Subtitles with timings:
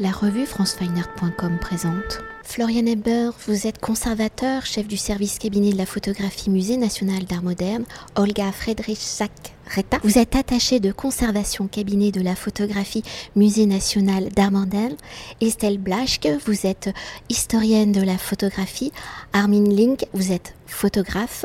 [0.00, 2.20] La revue francefineart.com présente.
[2.44, 7.42] Florian Eber, vous êtes conservateur, chef du service cabinet de la photographie Musée national d'art
[7.42, 7.84] moderne.
[8.14, 9.98] Olga Friedrich-Sack Reta.
[10.02, 13.02] Vous êtes attaché de conservation cabinet de la photographie
[13.36, 14.96] Musée national moderne.
[15.40, 16.90] Estelle Blaschke, vous êtes
[17.28, 18.92] historienne de la photographie.
[19.32, 21.44] Armin Link, vous êtes photographe.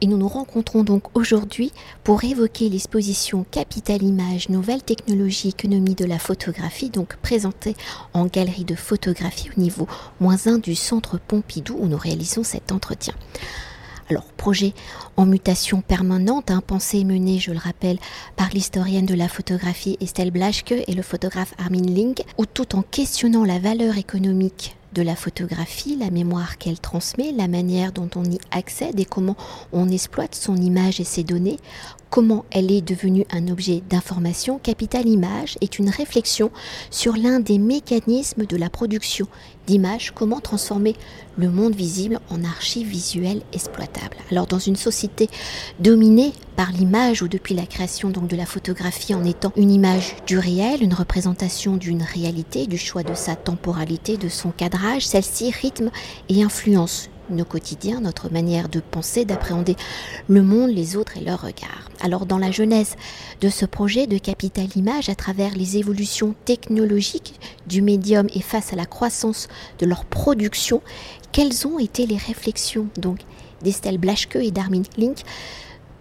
[0.00, 1.72] Et nous nous rencontrons donc aujourd'hui
[2.04, 7.74] pour évoquer l'exposition Capital Image, nouvelle technologie économie de la photographie, donc présentée
[8.12, 9.88] en galerie de photographie au niveau
[10.20, 13.14] moins 1 du centre Pompidou où nous réalisons cet entretien.
[14.10, 14.74] Alors, projet
[15.16, 17.98] en mutation permanente, un hein, pensée menée, je le rappelle,
[18.36, 22.82] par l'historienne de la photographie Estelle Blaschke et le photographe Armin Link, où tout en
[22.82, 28.24] questionnant la valeur économique de la photographie, la mémoire qu'elle transmet, la manière dont on
[28.24, 29.36] y accède et comment
[29.72, 31.58] on exploite son image et ses données,
[32.10, 36.52] comment elle est devenue un objet d'information, Capital Image est une réflexion
[36.90, 39.26] sur l'un des mécanismes de la production
[39.66, 40.94] d'images, comment transformer
[41.36, 44.16] le monde visible en archives visuelles exploitables.
[44.30, 45.28] Alors dans une société
[45.80, 50.16] dominée par l'image ou depuis la création donc de la photographie en étant une image
[50.26, 55.50] du réel, une représentation d'une réalité, du choix de sa temporalité, de son cadrage, celle-ci
[55.50, 55.90] rythme
[56.28, 59.76] et influence nos quotidiens, notre manière de penser, d'appréhender
[60.28, 61.90] le monde, les autres et leurs regards.
[62.00, 62.96] Alors dans la genèse
[63.40, 68.72] de ce projet de Capital Image, à travers les évolutions technologiques du médium et face
[68.72, 69.48] à la croissance
[69.78, 70.82] de leur production,
[71.32, 73.20] quelles ont été les réflexions donc
[73.62, 75.18] d'Estelle Blaschke et d'Armin Link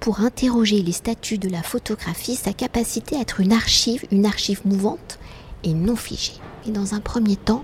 [0.04, 4.60] pour interroger les statuts de la photographie, sa capacité à être une archive, une archive
[4.66, 5.18] mouvante
[5.64, 6.34] et non figée.
[6.68, 7.64] Et dans un premier temps,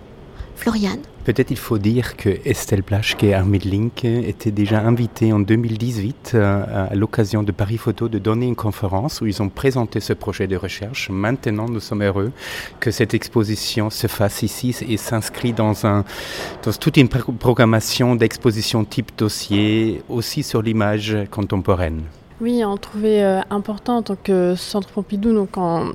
[0.56, 5.40] Floriane, Peut-être il faut dire que Estelle Plaschke et Armid Link étaient déjà invités en
[5.40, 10.00] 2018 euh, à l'occasion de Paris Photo de donner une conférence où ils ont présenté
[10.00, 11.10] ce projet de recherche.
[11.10, 12.32] Maintenant, nous sommes heureux
[12.80, 15.74] que cette exposition se fasse ici et s'inscrit dans,
[16.80, 22.02] toute une programmation d'exposition type dossier, aussi sur l'image contemporaine.
[22.42, 25.92] Oui, on trouvait euh, important en tant que Centre Pompidou, donc en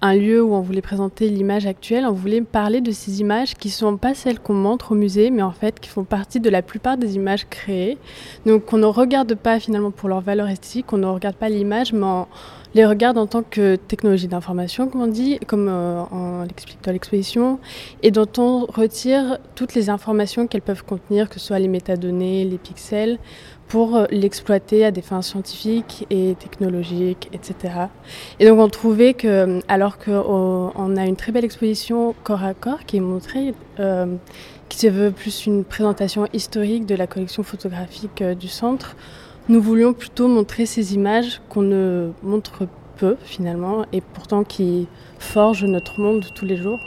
[0.00, 3.68] un lieu où on voulait présenter l'image actuelle, on voulait parler de ces images qui
[3.68, 6.50] ne sont pas celles qu'on montre au musée, mais en fait qui font partie de
[6.50, 7.96] la plupart des images créées.
[8.44, 11.92] Donc on ne regarde pas finalement pour leur valeur esthétique, on ne regarde pas l'image,
[11.92, 12.26] mais on
[12.74, 16.92] les regarde en tant que technologie d'information, comme on dit, comme euh, on l'explique dans
[16.92, 17.58] l'exposition,
[18.02, 22.44] et dont on retire toutes les informations qu'elles peuvent contenir, que ce soit les métadonnées,
[22.44, 23.18] les pixels,
[23.68, 27.74] pour euh, l'exploiter à des fins scientifiques et technologiques, etc.
[28.40, 32.84] Et donc on trouvait que, alors qu'on a une très belle exposition corps à corps
[32.86, 34.06] qui est montrée, euh,
[34.68, 38.96] qui se veut plus une présentation historique de la collection photographique euh, du centre,
[39.48, 45.64] nous voulions plutôt montrer ces images qu'on ne montre peu finalement et pourtant qui forgent
[45.64, 46.78] notre monde tous les jours.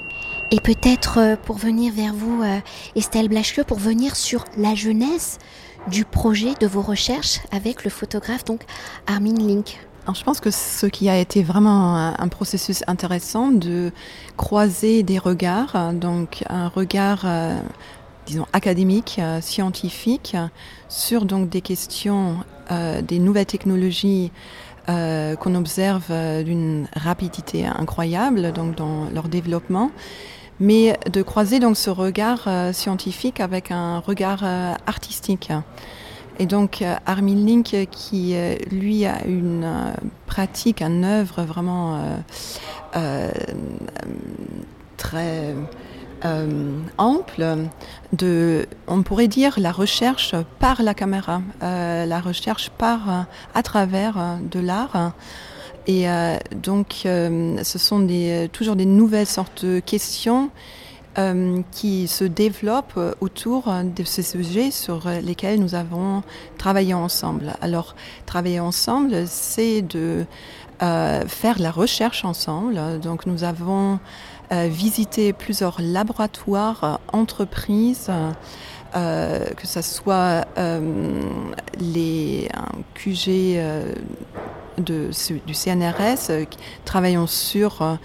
[0.51, 2.43] Et peut-être pour venir vers vous,
[2.95, 5.39] Estelle Blaschke, pour venir sur la jeunesse
[5.87, 8.61] du projet de vos recherches avec le photographe donc
[9.07, 9.79] Armin Link.
[10.03, 13.91] Alors, je pense que ce qui a été vraiment un, processus intéressant de
[14.35, 17.55] croiser des regards, donc un regard, euh,
[18.25, 20.35] disons, académique, euh, scientifique,
[20.89, 22.37] sur donc des questions
[22.71, 24.31] euh, des nouvelles technologies
[24.87, 26.11] qu'on observe
[26.43, 29.89] d'une rapidité incroyable donc dans leur développement
[30.61, 35.51] mais de croiser donc ce regard euh, scientifique avec un regard euh, artistique.
[36.37, 38.35] Et donc euh, Armin Link, qui
[38.69, 39.67] lui a une
[40.27, 41.99] pratique, une œuvre vraiment
[44.97, 45.55] très
[46.97, 47.57] ample
[48.87, 55.13] on pourrait dire, la recherche par la caméra, la recherche par, à travers de l'art.
[55.87, 60.49] Et euh, donc, euh, ce sont des, toujours des nouvelles sortes de questions
[61.17, 66.23] euh, qui se développent autour de ces sujets sur lesquels nous avons
[66.57, 67.53] travaillé ensemble.
[67.61, 70.25] Alors, travailler ensemble, c'est de
[70.79, 72.99] faire la recherche ensemble.
[73.01, 73.99] Donc, nous avons
[74.51, 78.09] visité plusieurs laboratoires, entreprises.
[78.93, 80.45] que ce soit
[81.79, 82.49] les
[82.95, 83.59] QG
[84.77, 86.45] du CNRS, euh,
[86.85, 87.95] travaillons sur euh,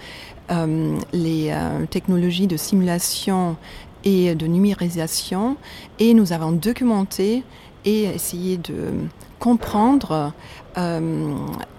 [0.51, 1.53] euh, les
[1.89, 3.57] technologies de simulation
[4.03, 5.57] et de numérisation.
[5.99, 7.43] Et nous avons documenté
[7.87, 8.91] et essayer de
[9.39, 10.33] comprendre
[10.77, 11.35] euh,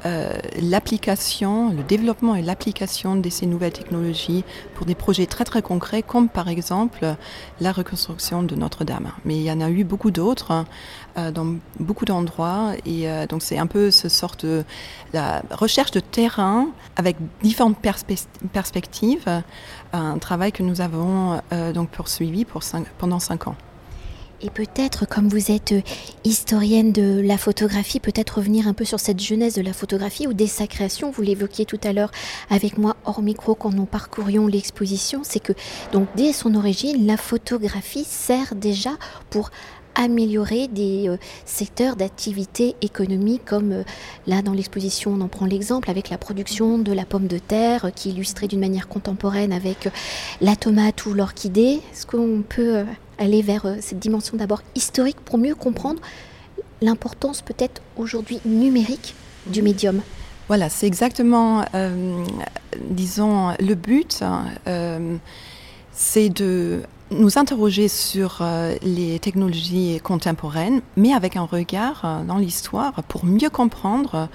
[0.06, 4.42] euh, l'application, le développement et l'application de ces nouvelles technologies
[4.74, 7.14] pour des projets très très concrets, comme par exemple
[7.60, 9.10] la reconstruction de Notre-Dame.
[9.26, 10.64] Mais il y en a eu beaucoup d'autres
[11.18, 14.64] euh, dans beaucoup d'endroits, et donc c'est un peu ce sorte de
[15.12, 17.76] la recherche de terrain avec différentes
[18.52, 19.42] perspectives,
[19.92, 21.40] un travail que nous avons
[21.74, 22.62] donc poursuivi pour
[22.98, 23.56] pendant cinq ans.
[24.40, 25.80] Et peut-être, comme vous êtes euh,
[26.22, 30.32] historienne de la photographie, peut-être revenir un peu sur cette jeunesse de la photographie ou
[30.32, 31.10] dès sa création.
[31.10, 32.12] Vous l'évoquiez tout à l'heure
[32.48, 35.22] avec moi hors micro quand nous parcourions l'exposition.
[35.24, 35.52] C'est que,
[35.90, 38.92] donc, dès son origine, la photographie sert déjà
[39.28, 39.50] pour
[39.96, 43.82] améliorer des euh, secteurs d'activité économique comme euh,
[44.28, 47.90] là dans l'exposition on en prend l'exemple avec la production de la pomme de terre
[47.96, 49.88] qui est illustrée d'une manière contemporaine avec
[50.40, 51.80] la tomate ou l'orchidée.
[51.90, 52.84] Est-ce qu'on peut
[53.18, 56.00] aller vers euh, cette dimension d'abord historique pour mieux comprendre
[56.80, 59.14] l'importance peut-être aujourd'hui numérique
[59.46, 60.00] du médium.
[60.46, 62.24] Voilà, c'est exactement, euh,
[62.88, 64.22] disons, le but,
[64.66, 65.16] euh,
[65.92, 66.80] c'est de
[67.10, 68.42] nous interroger sur
[68.82, 74.28] les technologies contemporaines, mais avec un regard dans l'histoire pour mieux comprendre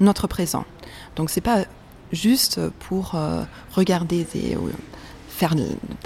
[0.00, 0.64] notre présent.
[1.16, 1.64] Donc c'est pas
[2.12, 3.14] juste pour
[3.72, 4.54] regarder des
[5.40, 5.54] faire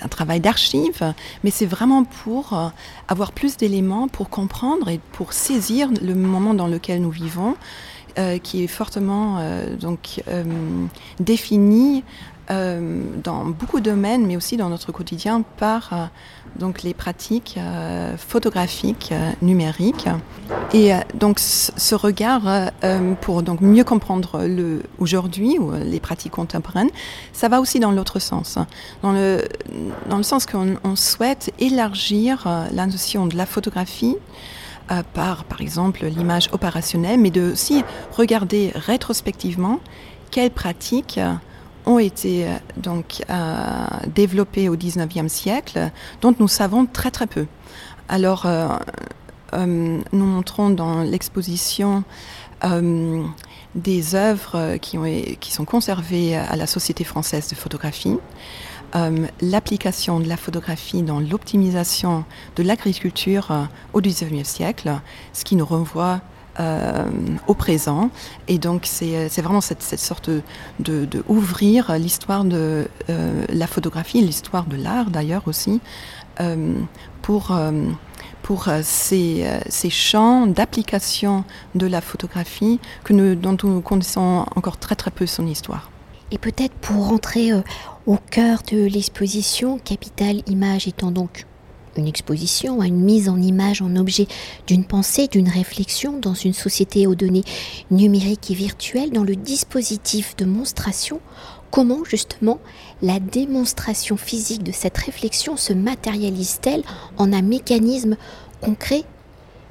[0.00, 2.68] un travail d'archive, mais c'est vraiment pour euh,
[3.08, 7.56] avoir plus d'éléments pour comprendre et pour saisir le moment dans lequel nous vivons,
[8.16, 10.22] euh, qui est fortement euh, donc
[11.18, 12.04] défini
[12.48, 16.10] dans beaucoup de domaines, mais aussi dans notre quotidien par
[16.56, 20.08] donc les pratiques euh, photographiques euh, numériques.
[20.72, 22.42] Et euh, donc ce regard,
[23.20, 26.90] pour donc mieux comprendre le aujourd'hui ou les pratiques contemporaines,
[27.32, 28.58] ça va aussi dans l'autre sens,
[29.02, 29.42] dans le
[30.08, 34.16] dans le sens qu'on souhaite élargir la notion de la photographie.
[35.14, 37.82] par, par exemple, l'image opérationnelle, mais de aussi
[38.12, 39.80] regarder rétrospectivement
[40.30, 41.18] quelles pratiques
[41.86, 45.90] ont été euh, donc euh, développés au 19e siècle,
[46.20, 47.46] dont nous savons très très peu.
[48.08, 48.68] Alors, euh,
[49.54, 52.02] nous montrons dans l'exposition
[53.74, 55.04] des œuvres qui, ont,
[55.38, 58.18] qui, sont conservées à la Société française de photographie,
[59.40, 62.24] l'application de la photographie dans l'optimisation
[62.56, 64.92] de l'agriculture au 19e siècle,
[65.34, 66.20] ce qui nous renvoie
[66.60, 67.04] euh,
[67.48, 68.10] au présent.
[68.46, 70.30] Et donc c'est vraiment cette, sorte
[70.78, 71.08] de,
[71.98, 75.80] l'histoire de euh, la photographie, l'histoire de l'art d'ailleurs aussi,
[76.40, 76.74] euh,
[77.22, 77.52] pour,
[78.42, 84.94] pour ces, ces, champs d'application de la photographie que nous, dont nous connaissons encore très
[84.94, 85.90] très peu son histoire.
[86.30, 87.50] Et peut-être pour rentrer
[88.06, 91.46] au cœur de l'exposition, Capital Image étant donc
[91.96, 94.26] une exposition, une mise en image, en objet
[94.66, 97.44] d'une pensée, d'une réflexion dans une société aux données
[97.90, 101.20] numériques et virtuelles, dans le dispositif de monstration,
[101.70, 102.60] comment justement
[103.02, 106.84] la démonstration physique de cette réflexion se matérialise-t-elle
[107.16, 108.16] en un mécanisme
[108.60, 109.02] concret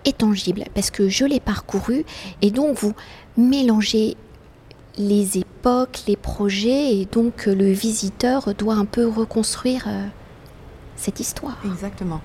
[0.05, 0.65] et tangible?
[0.75, 2.05] Parce que je l'ai parcouru
[2.41, 2.93] et donc vous
[3.37, 4.17] mélangez
[4.97, 10.05] les époques, les projets et donc le visiteur doit un peu reconstruire euh,
[11.03, 11.57] cette histoire.
[11.65, 12.21] Exactement.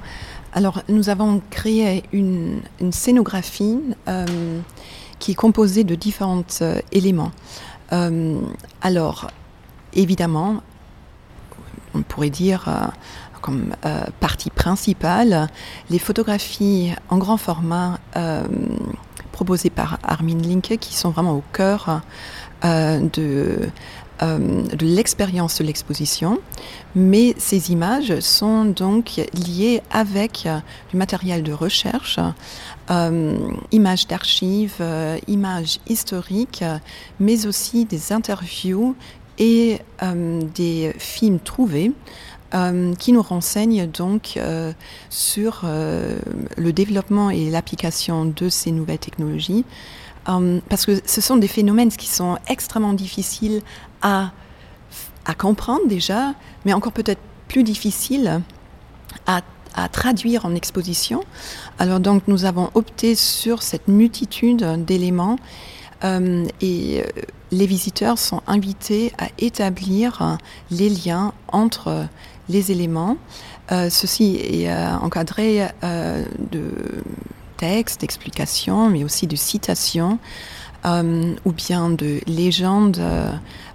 [0.53, 2.61] Alors, nous avons créé une,
[2.91, 4.61] scénographie euh,
[5.19, 7.33] qui est composée de différents euh, éléments.
[7.93, 8.41] Euh,
[8.81, 9.31] alors,
[9.95, 10.63] évidemment,
[11.95, 12.93] on pourrait dire
[13.41, 13.75] comme
[14.21, 15.49] partie principale
[15.91, 17.99] les photographies en grand format
[19.33, 22.03] proposées par Armin Linke qui sont vraiment au cœur
[22.63, 23.71] de
[24.21, 26.39] de l'expérience de l'exposition,
[26.95, 30.59] mais ces images sont donc liées avec euh,
[30.91, 32.19] du matériel de recherche,
[32.91, 33.39] euh,
[33.71, 34.83] images d'archives,
[35.27, 36.65] images historiques,
[37.21, 38.97] mais aussi des interviews
[39.39, 39.81] et
[40.55, 41.93] des films trouvés.
[42.99, 44.41] qui nous renseignent donc
[45.11, 49.65] sur le développement et l'application de ces nouvelles technologies.
[50.25, 53.61] parce que ce sont des phénomènes qui sont extrêmement difficiles
[54.03, 54.31] à,
[55.37, 58.41] comprendre déjà, mais encore peut-être plus difficile
[59.27, 59.43] à,
[59.75, 61.23] à, traduire en exposition.
[61.79, 65.37] Alors donc nous avons opté sur cette multitude d'éléments
[66.05, 70.39] euh, et euh, les visiteurs sont invités à établir
[70.71, 72.07] les liens entre
[72.49, 73.17] les éléments.
[73.73, 76.71] Euh, ceci est encadré de
[77.57, 80.19] textes, d'explications, mais aussi de citations.
[81.45, 83.01] Ou bien de légendes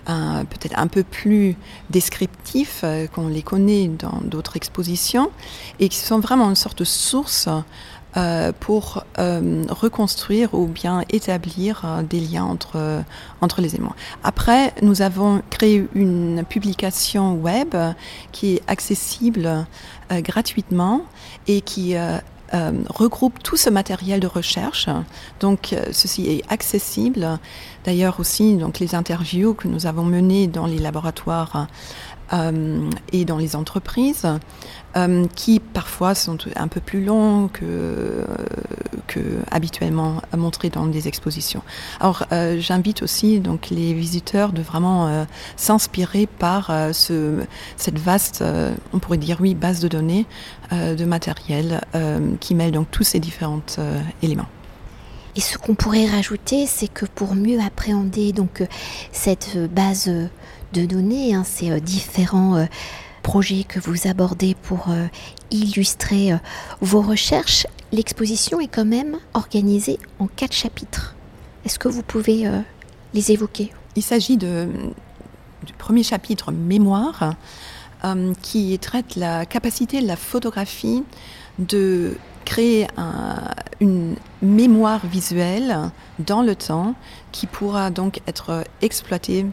[0.05, 1.55] peut-être un peu plus
[1.89, 5.31] descriptifs euh, qu'on les connaît dans d'autres expositions
[5.79, 7.47] et qui sont vraiment une sorte de source
[8.59, 13.03] pour reconstruire ou bien établir des liens entre,
[13.41, 13.95] entre les éléments.
[14.23, 17.73] Après, nous avons créé une publication web
[18.31, 19.65] qui est accessible
[20.11, 21.05] gratuitement
[21.47, 21.95] et qui
[22.53, 24.87] euh, regroupe tout ce matériel de recherche.
[25.39, 27.39] Donc, euh, ceci est accessible.
[27.83, 31.67] D'ailleurs aussi, donc les interviews que nous avons menées dans les laboratoires
[33.11, 34.27] et dans les entreprises,
[34.95, 38.25] euh, qui parfois sont un peu plus longs que, euh,
[39.07, 39.19] que
[39.51, 41.61] habituellement montrés dans des expositions.
[41.99, 42.25] Alors
[42.57, 45.25] j'invite aussi donc les visiteurs de vraiment
[45.55, 47.39] s'inspirer par ce,
[47.77, 48.43] cette vaste,
[48.93, 50.25] on pourrait dire oui, base de données
[50.71, 51.81] de matériel
[52.39, 53.61] qui mêle donc tous ces différents
[54.21, 54.47] éléments.
[55.35, 58.63] Et ce qu'on pourrait rajouter, c'est que pour mieux appréhender donc
[59.11, 60.11] cette base
[60.73, 62.65] de données, hein, ces euh, différents euh,
[63.21, 65.05] projets que vous abordez pour euh,
[65.51, 66.33] illustrer
[66.81, 71.15] vos recherches, l'exposition est quand même organisée en quatre chapitres.
[71.63, 72.49] Est-ce que vous pouvez
[73.13, 73.71] les évoquer?
[73.95, 74.67] Il s'agit du
[75.77, 77.35] premier chapitre Mémoire,
[78.41, 81.03] qui traite la capacité de la photographie
[81.59, 82.87] de créer
[83.79, 86.95] une mémoire visuelle dans le temps
[87.31, 89.45] qui pourra donc être exploitée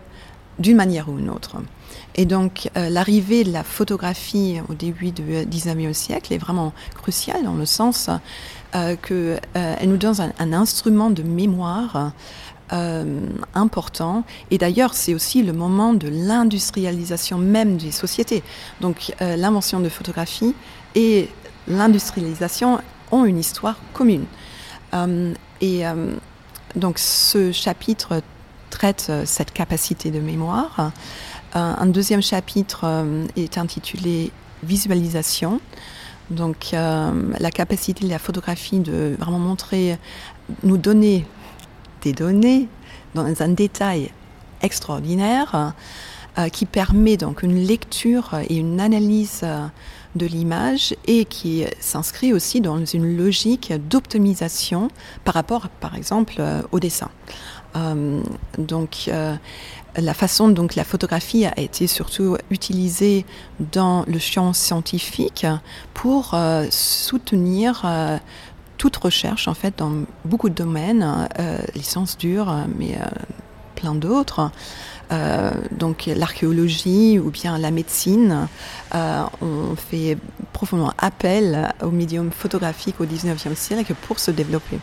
[0.58, 1.56] d'une manière ou une autre.
[2.14, 7.44] Et donc euh, l'arrivée de la photographie au début du XIXe siècle est vraiment cruciale
[7.44, 8.10] dans le sens
[8.74, 12.12] euh, qu'elle euh, nous donne un, instrument de mémoire
[13.52, 14.22] important.
[14.52, 18.44] Et d'ailleurs, c'est aussi le moment de l'industrialisation même des sociétés.
[18.80, 20.54] Donc l'invention de photographie
[20.94, 21.28] et
[21.66, 22.78] l'industrialisation
[23.10, 24.24] ont une histoire commune.
[25.60, 25.82] et
[26.76, 28.22] donc ce chapitre
[28.70, 30.92] traite euh, cette capacité de mémoire.
[31.54, 34.30] Euh, un deuxième chapitre euh, est intitulé
[34.62, 35.60] Visualisation.
[36.30, 39.98] Donc la capacité de la photographie de vraiment montrer,
[40.62, 41.24] nous donner
[42.02, 42.68] des données
[43.14, 44.10] dans un détail
[44.60, 45.72] extraordinaire
[46.52, 49.44] qui permet donc une lecture et une analyse
[50.14, 54.88] de l'image et qui s'inscrit aussi dans une logique d'optimisation
[55.24, 57.08] par rapport, par exemple, au dessin.
[57.76, 58.20] Euh,
[58.58, 59.34] donc, euh,
[59.96, 63.24] la façon dont la photographie a été surtout utilisée
[63.72, 65.46] dans le champ scientifique
[65.94, 67.84] pour euh, soutenir
[68.78, 69.92] toute recherche en fait dans
[70.24, 71.28] beaucoup de domaines,
[71.74, 72.96] les sciences dures, mais
[73.74, 74.50] plein d'autres.
[75.72, 78.48] donc l'archéologie ou bien la médecine,
[78.94, 80.16] ont fait
[80.54, 84.78] profondément appel au médium photographique au 19e siècle pour se développer.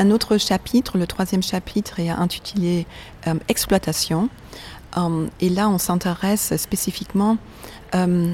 [0.00, 2.86] Un autre chapitre, le troisième chapitre, est intitulé
[3.26, 4.30] euh, Exploitation.
[4.96, 7.36] Euh, et là, on s'intéresse spécifiquement
[7.94, 8.32] euh,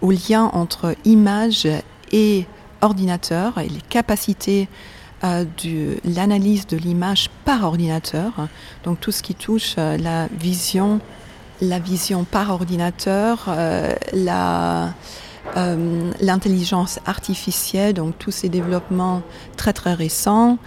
[0.00, 1.66] au lien entre image
[2.12, 2.46] et
[2.82, 4.68] ordinateur et les capacités
[5.24, 8.46] de l'analyse de l'image par ordinateur.
[8.84, 11.00] Donc tout ce qui touche la vision,
[11.60, 13.52] la vision par ordinateur,
[14.12, 14.94] la
[15.56, 19.22] euh, l'intelligence artificielle, donc tous ces développements
[19.56, 20.58] très très récents,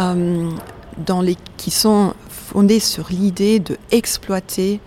[0.00, 0.50] euh,
[1.06, 4.80] dans les, qui sont fondés sur l'idée de exploiter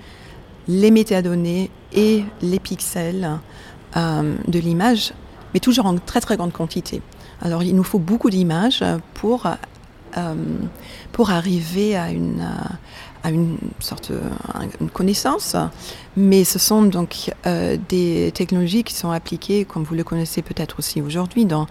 [0.67, 3.39] les métadonnées et les pixels
[3.95, 5.13] euh, de l'image,
[5.53, 7.01] mais toujours en très très grande quantité.
[7.41, 8.83] Alors il nous faut beaucoup d'images
[9.13, 9.45] pour,
[11.11, 12.47] pour arriver à une,
[13.25, 14.12] à une sorte
[14.79, 15.55] une connaissance,
[16.15, 20.77] mais ce sont donc euh, des technologies qui sont appliquées, comme vous le connaissez peut-être
[20.77, 21.65] aussi aujourd'hui, dans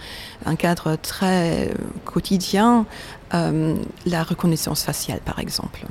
[0.46, 1.73] un cadre très
[2.04, 2.87] quotidien,
[3.34, 5.87] euh, la reconnaissance faciale par exemple.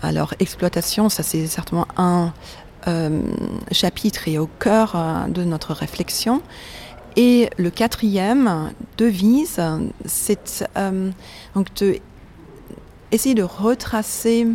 [0.00, 2.32] Alors exploitation, ça c'est certainement un
[2.86, 3.22] euh,
[3.72, 4.96] chapitre et au cœur
[5.28, 6.40] de notre réflexion.
[7.16, 9.60] Et le quatrième devise,
[10.04, 10.64] c'est
[11.54, 11.98] donc de
[13.12, 14.46] essayer de retracer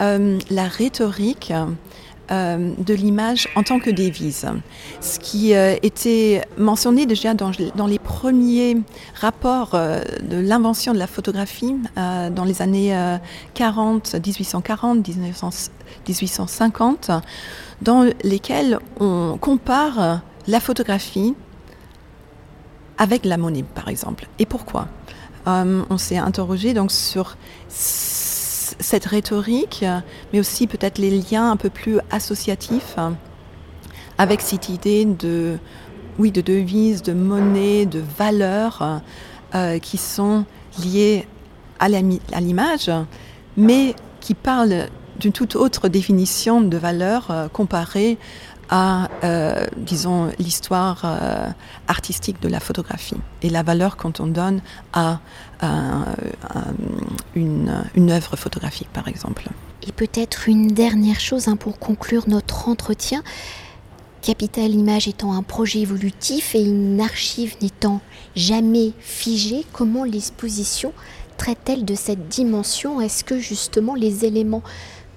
[0.00, 1.52] euh, la rhétorique
[2.30, 4.46] euh, de l'image en tant que devise,
[5.00, 7.52] ce qui euh, était mentionné déjà dans,
[7.86, 8.78] les premiers
[9.20, 12.96] rapports de l'invention de la photographie dans les années
[13.54, 17.10] 40, 1840, 1850,
[17.82, 21.34] dans lesquels on compare la photographie
[22.96, 24.28] avec la monnaie, par exemple.
[24.38, 24.88] Et pourquoi?
[25.46, 27.36] On s'est interrogé donc sur
[28.80, 29.84] cette rhétorique,
[30.32, 32.96] mais aussi peut-être les liens un peu plus associatifs
[34.18, 35.58] avec cette idée de,
[36.18, 39.00] oui, de devise, de monnaie, de valeurs
[39.54, 40.44] euh, qui sont
[40.82, 41.26] liées
[41.78, 42.90] à l'image,
[43.56, 48.18] mais qui parlent d'une toute autre définition de valeur euh, comparée
[48.70, 51.48] à, euh, disons, l'histoire euh,
[51.88, 54.60] artistique de la photographie et la valeur quand on donne
[54.92, 55.18] à
[57.34, 59.48] une, une œuvre photographique, par exemple.
[59.86, 63.22] Et peut-être une dernière chose hein, pour conclure notre entretien.
[64.22, 68.00] Capital Image étant un projet évolutif et une archive n'étant
[68.34, 70.94] jamais figée, comment l'exposition
[71.36, 73.02] traite-t-elle de cette dimension?
[73.02, 74.62] Est-ce que justement les éléments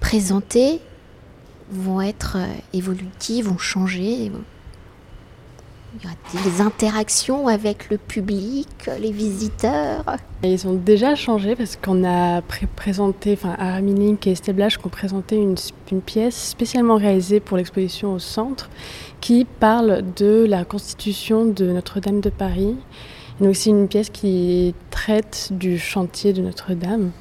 [0.00, 0.80] présentés
[1.70, 4.30] vont être euh, évolutifs, vont changer
[5.94, 8.68] il y aura des interactions avec le public,
[9.00, 10.04] les visiteurs
[10.42, 12.42] Ils ont déjà changé parce qu'on a
[12.76, 15.56] présenté, enfin Link et Estelle Blache ont présenté une,
[15.90, 18.68] une pièce spécialement réalisée pour l'exposition au centre
[19.20, 22.76] qui parle de la constitution de Notre-Dame de Paris.
[23.40, 27.12] Et aussi une pièce qui traite du chantier de Notre-Dame.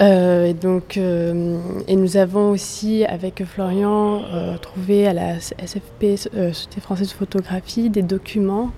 [0.00, 6.80] Euh, donc, euh, et nous avons aussi, avec Florian, euh, trouvé à la SFP, Société
[6.80, 8.70] française de photographie, des documents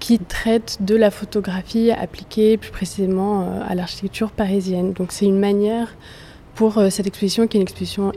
[0.00, 4.92] qui traitent de la photographie appliquée plus précisément à l'architecture parisienne.
[4.92, 5.96] Donc c'est une manière
[6.54, 8.12] pour cette exposition, qui est une exposition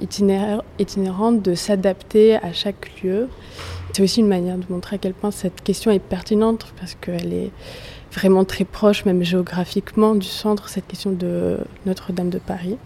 [0.78, 3.30] itinérante, de s'adapter à chaque lieu.
[3.94, 7.34] C'est aussi une manière de montrer à quel point cette question est pertinente parce qu'elle
[7.34, 7.52] est
[8.12, 12.78] vraiment très proche, même géographiquement, du centre, cette question de Notre-Dame de Paris.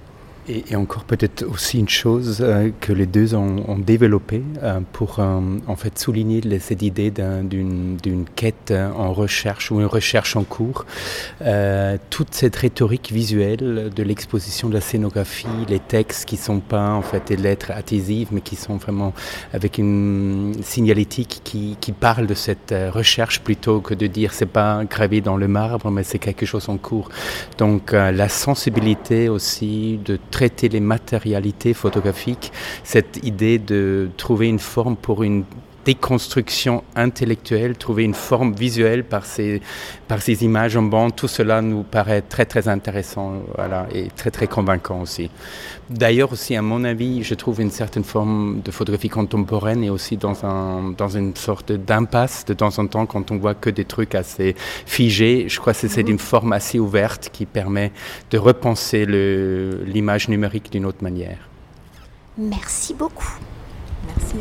[0.47, 5.19] Et, encore peut-être aussi une chose euh, que les deux ont, ont développé euh, pour
[5.19, 10.85] euh, en fait souligner cette idée d'une quête en recherche ou une recherche en cours.
[12.09, 17.01] toute cette rhétorique visuelle de l'exposition de la scénographie, les textes qui sont pas en
[17.01, 19.13] fait des lettres adhésives, mais qui sont vraiment
[19.53, 24.83] avec une signalétique qui, qui parle de cette recherche plutôt que de dire c'est pas
[24.85, 27.09] gravé dans le marbre, mais c'est quelque chose en cours.
[27.57, 32.51] Donc la sensibilité aussi de traiter les matérialités photographiques,
[32.83, 35.45] cette idée de trouver une forme pour une
[35.85, 39.61] déconstruction intellectuelle, trouver une forme visuelle par ces,
[40.07, 44.31] par ces images en bande, tout cela nous paraît très très intéressant voilà, et très
[44.31, 45.29] très convaincant aussi.
[45.89, 50.17] D'ailleurs aussi, à mon avis, je trouve une certaine forme de photographie contemporaine et aussi
[50.17, 53.85] dans, un, dans une sorte d'impasse de temps en temps quand on voit que des
[53.85, 55.45] trucs assez figés.
[55.47, 57.91] Je crois que c'est une forme assez ouverte qui permet
[58.31, 61.37] de repenser l'image numérique d'une autre manière.
[62.37, 63.37] Merci beaucoup.
[64.07, 64.35] Merci.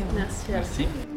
[0.51, 0.89] Merci.